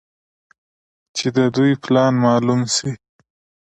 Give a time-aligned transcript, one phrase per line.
[1.15, 2.89] چې د دوى پلان مالوم سي.